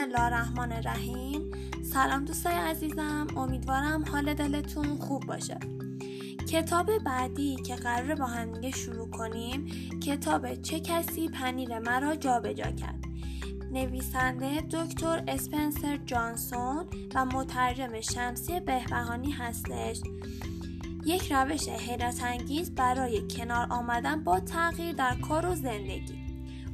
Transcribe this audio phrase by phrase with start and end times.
[0.00, 1.50] الله الرحمن الرحیم
[1.92, 3.26] سلام دوستای عزیزم.
[3.36, 5.58] امیدوارم حال دلتون خوب باشه.
[6.48, 9.66] کتاب بعدی که قرار با هم شروع کنیم
[10.00, 13.04] کتاب چه کسی پنیر مرا جابجا کرد.
[13.72, 20.00] نویسنده دکتر اسپنسر جانسون و مترجم شمسی بهبهانی هستش.
[21.06, 26.19] یک روش حیرت انگیز برای کنار آمدن با تغییر در کار و زندگی.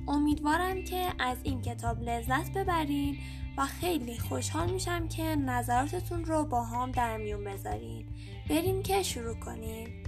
[0.08, 3.18] امیدوارم که از این کتاب لذت ببرین
[3.58, 8.08] و خیلی خوشحال میشم که نظراتتون رو با هم در میون بذارین.
[8.50, 10.02] بریم که شروع کنیم.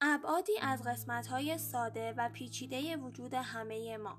[0.00, 4.18] ابعادی از قسمت های ساده و پیچیده وجود همه ما.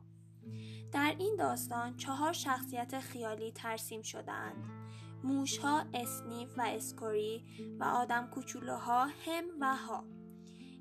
[0.92, 4.70] در این داستان چهار شخصیت خیالی ترسیم شدهاند.
[5.24, 7.44] موشها اسنیف و اسکوری
[7.80, 10.19] و آدم کوچولوها هم و ها.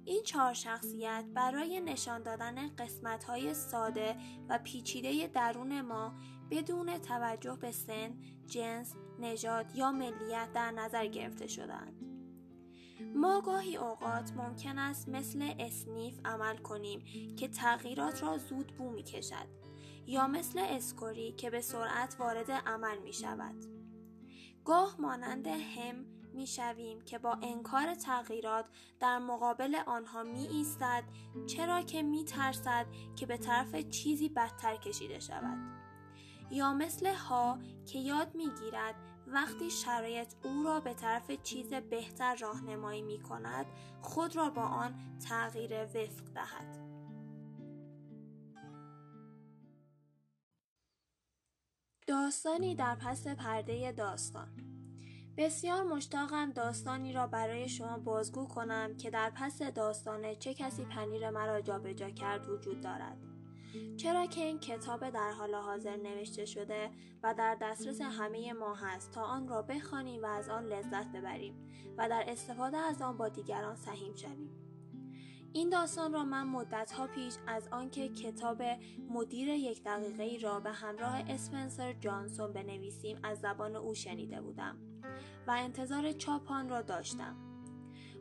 [0.08, 4.16] این چهار شخصیت برای نشان دادن قسمت های ساده
[4.48, 6.14] و پیچیده درون ما
[6.50, 12.04] بدون توجه به سن، جنس، نژاد یا ملیت در نظر گرفته شدند.
[13.14, 17.04] ما گاهی اوقات ممکن است مثل اسنیف عمل کنیم
[17.36, 19.48] که تغییرات را زود بو می کشد
[20.06, 23.64] یا مثل اسکوری که به سرعت وارد عمل می شود.
[24.64, 28.64] گاه مانند هم می شویم که با انکار تغییرات
[29.00, 31.04] در مقابل آنها می ایستد
[31.46, 32.86] چرا که می ترسد
[33.16, 35.58] که به طرف چیزی بدتر کشیده شود.
[36.50, 38.94] یا مثل ها که یاد می گیرد
[39.26, 43.66] وقتی شرایط او را به طرف چیز بهتر راهنمایی می کند
[44.02, 46.78] خود را با آن تغییر وفق دهد.
[52.06, 54.77] داستانی در پس پرده داستان
[55.38, 61.30] بسیار مشتاقم داستانی را برای شما بازگو کنم که در پس داستان چه کسی پنیر
[61.30, 63.18] مرا جابجا کرد وجود دارد.
[63.96, 66.90] چرا که این کتاب در حال حاضر نوشته شده
[67.22, 71.54] و در دسترس همه ما هست تا آن را بخوانیم و از آن لذت ببریم
[71.98, 74.67] و در استفاده از آن با دیگران سهیم شویم.
[75.52, 78.62] این داستان را من مدت ها پیش از آنکه کتاب
[79.10, 84.78] مدیر یک دقیقه ای را به همراه اسپنسر جانسون بنویسیم از زبان او شنیده بودم
[85.46, 87.36] و انتظار چاپ آن را داشتم.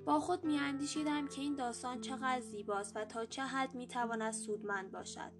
[0.06, 4.34] با خود می اندیشیدم که این داستان چقدر زیباست و تا چه حد می تواند
[4.34, 5.32] سودمند باشد.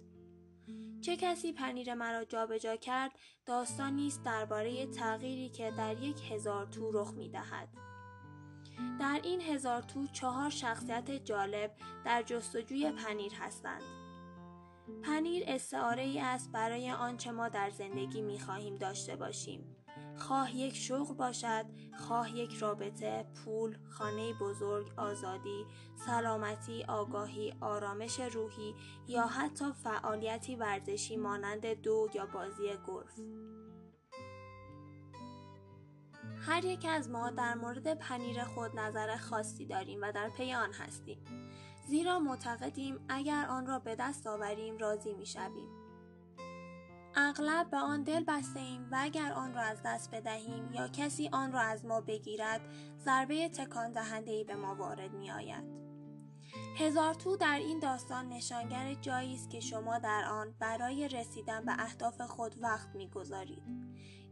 [1.00, 3.12] چه کسی پنیر مرا جابجا کرد
[3.46, 7.87] داستانی است درباره تغییری که در یک هزار تو رخ می دهد.
[9.00, 11.70] در این هزار تو چهار شخصیت جالب
[12.04, 13.82] در جستجوی پنیر هستند.
[15.02, 19.76] پنیر استعاره ای است برای آنچه ما در زندگی می خواهیم داشته باشیم.
[20.16, 21.64] خواه یک شغل باشد،
[21.98, 25.66] خواه یک رابطه، پول، خانه بزرگ، آزادی،
[26.06, 28.74] سلامتی، آگاهی، آرامش روحی
[29.08, 33.20] یا حتی فعالیتی ورزشی مانند دو یا بازی گلف.
[36.48, 40.72] هر یک از ما در مورد پنیر خود نظر خاصی داریم و در پی آن
[40.72, 41.18] هستیم.
[41.88, 45.68] زیرا معتقدیم اگر آن را به دست آوریم راضی می شویم.
[47.16, 51.28] اغلب به آن دل بسته ایم و اگر آن را از دست بدهیم یا کسی
[51.32, 52.60] آن را از ما بگیرد
[52.98, 55.64] ضربه تکان دهنده ای به ما وارد می آید.
[56.76, 61.72] هزار تو در این داستان نشانگر جایی است که شما در آن برای رسیدن به
[61.78, 63.62] اهداف خود وقت می گذارید.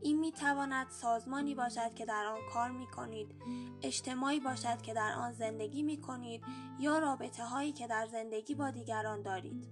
[0.06, 3.34] این می تواند سازمانی باشد که در آن کار می کنید،
[3.82, 6.44] اجتماعی باشد که در آن زندگی می کنید
[6.78, 9.68] یا رابطه هایی که در زندگی با دیگران دارید.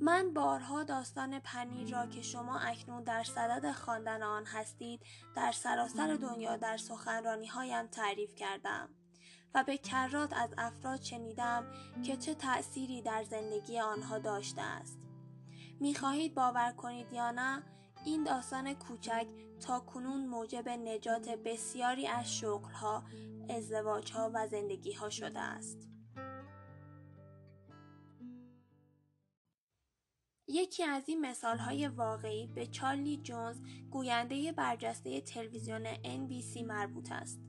[0.00, 5.00] من بارها داستان پنیر را که شما اکنون در صدد خواندن آن هستید
[5.36, 8.88] در سراسر دنیا در سخنرانی هایم تعریف کردم
[9.54, 11.66] و به کرات از افراد شنیدم
[12.02, 14.98] که چه تأثیری در زندگی آنها داشته است.
[15.80, 17.62] می‌خواهید باور کنید یا نه
[18.04, 19.26] این داستان کوچک
[19.60, 23.02] تا کنون موجب نجات بسیاری از شغلها،
[23.48, 25.88] ازدواجها و زندگیها شده است.
[30.48, 37.40] یکی از این مثال های واقعی به چارلی جونز گوینده برجسته تلویزیون NBC مربوط است.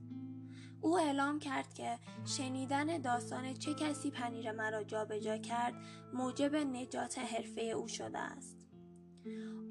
[0.80, 5.74] او اعلام کرد که شنیدن داستان چه کسی پنیر مرا جابجا کرد
[6.12, 8.55] موجب نجات حرفه او شده است.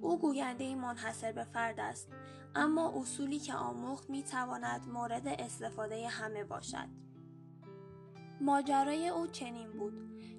[0.01, 2.07] او گوینده منحصر به فرد است
[2.55, 6.87] اما اصولی که آموخت می تواند مورد استفاده همه باشد.
[8.41, 9.93] ماجرای او چنین بود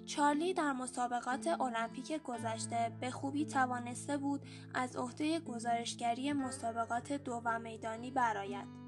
[0.07, 4.41] چارلی در مسابقات المپیک گذشته به خوبی توانسته بود
[4.75, 8.86] از عهده گزارشگری مسابقات دو و میدانی برآید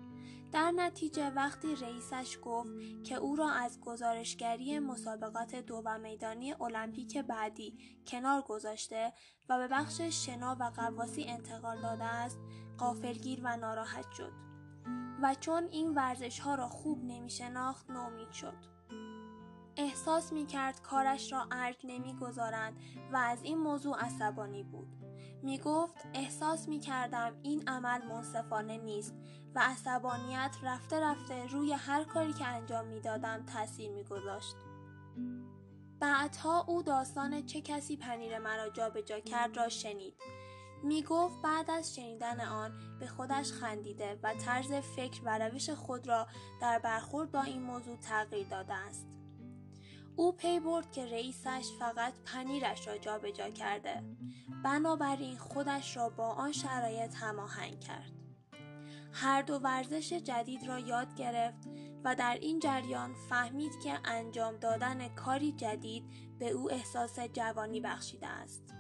[0.53, 2.71] در نتیجه وقتی رئیسش گفت
[3.05, 9.12] که او را از گزارشگری مسابقات دو و میدانی المپیک بعدی کنار گذاشته
[9.49, 12.39] و به بخش شنا و قواسی انتقال داده است
[12.79, 14.33] قافلگیر و ناراحت شد
[15.23, 18.78] و چون این ورزش ها را خوب نمی شناخت نومید شد.
[19.79, 22.77] احساس می کرد کارش را ارج نمی گذارند
[23.13, 24.89] و از این موضوع عصبانی بود.
[25.43, 29.15] می گفت احساس می کردم این عمل منصفانه نیست
[29.55, 34.57] و عصبانیت رفته رفته روی هر کاری که انجام می دادم تأثیر می گذاشت.
[36.01, 40.15] بعدها او داستان چه کسی پنیر مرا جابجا کرد را شنید.
[40.85, 46.09] می گفت بعد از شنیدن آن به خودش خندیده و طرز فکر و روش خود
[46.09, 46.27] را
[46.61, 49.09] در برخورد با این موضوع تغییر داده است.
[50.19, 54.03] او پی برد که رئیسش فقط پنیرش را جابجا کرده.
[54.65, 58.12] بنابراین خودش را با آن شرایط هماهنگ کرد.
[59.12, 61.69] هر دو ورزش جدید را یاد گرفت
[62.05, 66.05] و در این جریان فهمید که انجام دادن کاری جدید
[66.38, 68.75] به او احساس جوانی بخشیده است.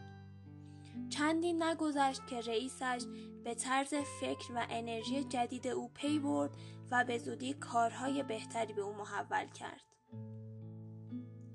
[1.10, 3.04] چندی نگذشت که رئیسش
[3.44, 6.50] به طرز فکر و انرژی جدید او پی برد
[6.90, 9.87] و به زودی کارهای بهتری به او محول کرد.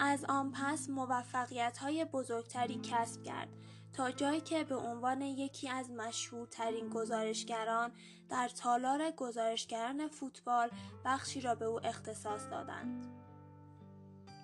[0.05, 3.49] از آن پس موفقیت های بزرگتری کسب کرد
[3.93, 7.91] تا جایی که به عنوان یکی از مشهورترین گزارشگران
[8.29, 10.69] در تالار گزارشگران فوتبال
[11.05, 13.05] بخشی را به او اختصاص دادند.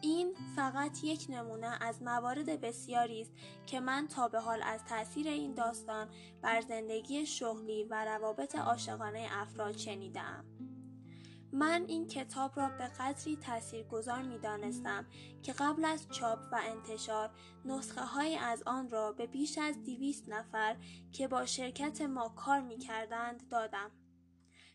[0.01, 3.31] این فقط یک نمونه از موارد بسیاری است
[3.65, 6.07] که من تا به حال از تاثیر این داستان
[6.41, 10.45] بر زندگی شغلی و روابط عاشقانه افراد شنیدم.
[11.51, 15.05] من این کتاب را به قدری تاثیرگذار می دانستم
[15.43, 17.29] که قبل از چاپ و انتشار
[17.65, 20.75] نسخه های از آن را به بیش از دیویست نفر
[21.11, 23.91] که با شرکت ما کار می کردند دادم.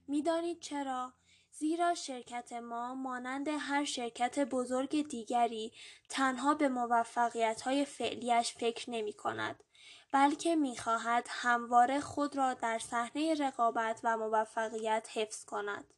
[0.09, 1.13] می‌دانید چرا؟
[1.51, 5.73] زیرا شرکت ما مانند هر شرکت بزرگ دیگری
[6.09, 9.65] تنها به موفقیت های فعلیش فکر نمی کند
[10.13, 15.95] بلکه می خواهد همواره خود را در صحنه رقابت و موفقیت حفظ کند.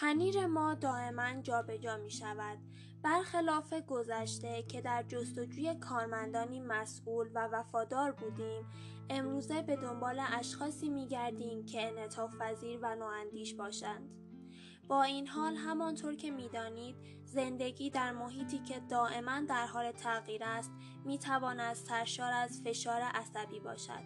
[0.00, 2.58] پنیر ما دائما جابجا می شود.
[3.02, 8.66] برخلاف گذشته که در جستجوی کارمندانی مسئول و وفادار بودیم
[9.10, 14.10] امروزه به دنبال اشخاصی می گردیم که انعطاف پذیر و نواندیش باشند.
[14.88, 20.70] با این حال همانطور که می‌دانید زندگی در محیطی که دائما در حال تغییر است
[21.04, 24.02] می تواند سرشار از فشار عصبی باشد.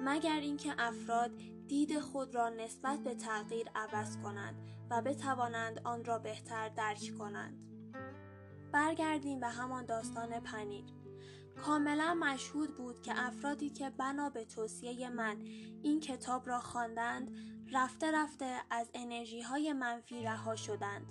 [0.00, 1.30] مگر اینکه افراد
[1.66, 7.66] دید خود را نسبت به تغییر عوض کنند و بتوانند آن را بهتر درک کنند.
[8.72, 10.84] برگردیم به همان داستان پنیر.
[11.64, 15.36] کاملا مشهود بود که افرادی که بنا به توصیه من
[15.82, 17.30] این کتاب را خواندند
[17.72, 21.06] رفته رفته از انرژی های منفی رها شدند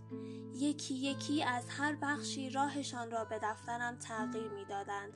[0.56, 5.14] یکی یکی از هر بخشی راهشان را به دفترم تغییر می دادند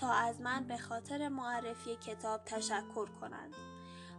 [0.00, 3.54] تا از من به خاطر معرفی کتاب تشکر کنند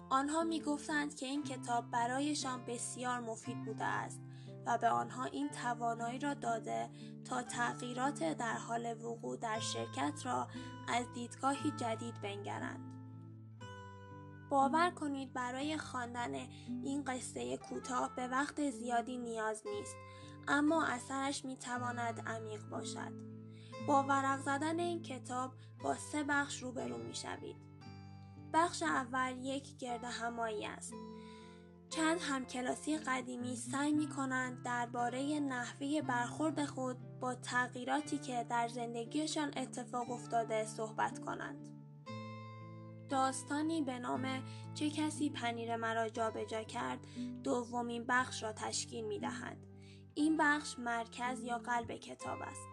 [0.09, 4.21] آنها می گفتند که این کتاب برایشان بسیار مفید بوده است
[4.65, 6.89] و به آنها این توانایی را داده
[7.25, 10.47] تا تغییرات در حال وقوع در شرکت را
[10.87, 12.93] از دیدگاهی جدید بنگرند.
[14.49, 16.33] باور کنید برای خواندن
[16.83, 19.95] این قصه کوتاه به وقت زیادی نیاز نیست
[20.47, 23.13] اما اثرش می تواند عمیق باشد.
[23.87, 27.72] با ورق زدن این کتاب با سه بخش روبرو می شوید.
[28.53, 30.93] بخش اول یک گرد همایی است.
[31.89, 39.51] چند همکلاسی قدیمی سعی می کنند درباره نحوه برخورد خود با تغییراتی که در زندگیشان
[39.57, 41.69] اتفاق افتاده صحبت کنند.
[43.09, 44.43] داستانی به نام
[44.73, 46.99] چه کسی پنیر مرا جابجا کرد
[47.43, 49.57] دومین بخش را تشکیل می دهد.
[50.13, 52.67] این بخش مرکز یا قلب کتاب است.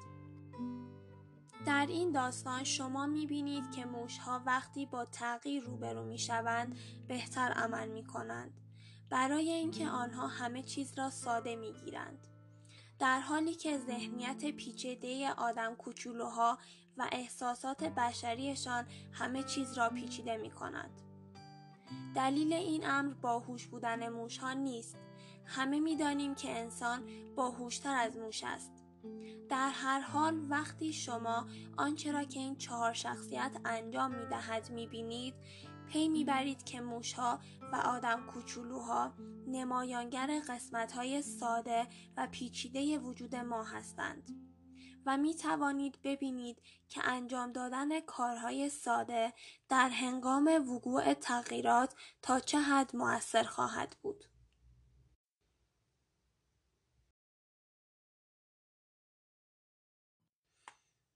[1.66, 8.60] در این داستان شما می‌بینید که موشها وقتی با تغییر روبرو می‌شوند بهتر عمل می‌کنند
[9.10, 12.26] برای اینکه آنها همه چیز را ساده می‌گیرند
[12.98, 16.58] در حالی که ذهنیت پیچیده آدم کوچولوها
[16.96, 20.90] و احساسات بشریشان همه چیز را پیچیده می کند.
[22.14, 24.96] دلیل این امر باهوش بودن موشها نیست.
[25.44, 27.02] همه می‌دانیم که انسان
[27.36, 28.79] باهوشتر از موش است.
[29.48, 34.86] در هر حال وقتی شما آنچه را که این چهار شخصیت انجام می دهد می
[34.86, 35.34] بینید
[35.88, 37.38] پی می‌برید که موشها
[37.72, 39.12] و آدم کوچولوها
[39.46, 44.50] نمایانگر قسمت های ساده و پیچیده وجود ما هستند.
[45.06, 49.32] و می توانید ببینید که انجام دادن کارهای ساده
[49.68, 54.24] در هنگام وقوع تغییرات تا چه حد مؤثر خواهد بود.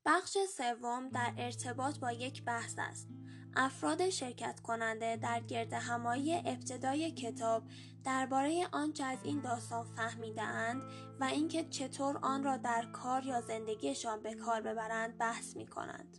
[0.06, 3.08] بخش سوم در ارتباط با یک بحث است.
[3.56, 7.62] افراد شرکت کننده در گرد همایی ابتدای کتاب
[8.04, 10.82] درباره آنچه از این داستان فهمیدهاند
[11.20, 16.18] و اینکه چطور آن را در کار یا زندگیشان به کار ببرند بحث می کنند.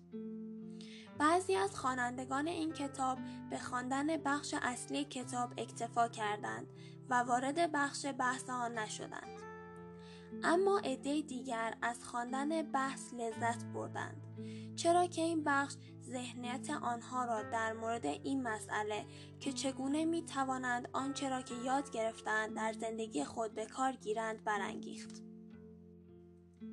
[1.19, 3.17] بعضی از خوانندگان این کتاب
[3.49, 6.67] به خواندن بخش اصلی کتاب اکتفا کردند
[7.09, 9.34] و وارد بخش بحث آن نشدند.
[10.43, 14.21] اما عده دیگر از خواندن بحث لذت بردند
[14.75, 19.05] چرا که این بخش ذهنیت آنها را در مورد این مسئله
[19.39, 24.43] که چگونه می توانند آنچه را که یاد گرفتند در زندگی خود به کار گیرند
[24.43, 25.23] برانگیخت.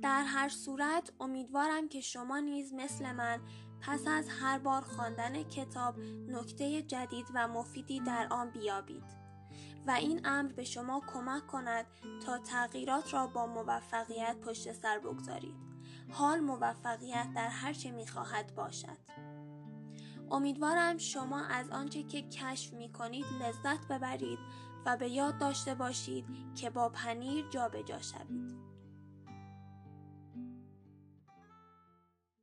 [0.02, 3.40] در هر صورت امیدوارم که شما نیز مثل من
[3.80, 9.21] پس از هر بار خواندن کتاب نکته جدید و مفیدی در آن بیابید.
[9.86, 11.86] و این امر به شما کمک کند
[12.26, 15.54] تا تغییرات را با موفقیت پشت سر بگذارید.
[16.10, 18.98] حال موفقیت در هر چه می خواهد باشد.
[20.30, 24.38] امیدوارم شما از آنچه که کشف می کنید لذت ببرید
[24.86, 28.61] و به یاد داشته باشید که با پنیر جابجا جا شوید.